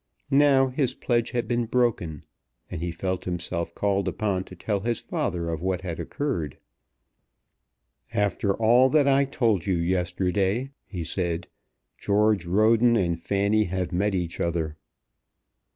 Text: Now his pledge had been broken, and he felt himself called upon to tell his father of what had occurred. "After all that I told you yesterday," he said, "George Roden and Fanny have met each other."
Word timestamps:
Now 0.33 0.69
his 0.69 0.95
pledge 0.95 1.29
had 1.29 1.47
been 1.47 1.65
broken, 1.67 2.23
and 2.71 2.81
he 2.81 2.89
felt 2.89 3.25
himself 3.25 3.75
called 3.75 4.07
upon 4.07 4.45
to 4.45 4.55
tell 4.55 4.79
his 4.79 4.99
father 4.99 5.47
of 5.49 5.61
what 5.61 5.81
had 5.81 5.99
occurred. 5.99 6.57
"After 8.11 8.51
all 8.55 8.89
that 8.89 9.07
I 9.07 9.25
told 9.25 9.67
you 9.67 9.75
yesterday," 9.75 10.71
he 10.87 11.03
said, 11.03 11.47
"George 11.99 12.47
Roden 12.47 12.95
and 12.95 13.19
Fanny 13.21 13.65
have 13.65 13.91
met 13.93 14.15
each 14.15 14.39
other." 14.39 14.75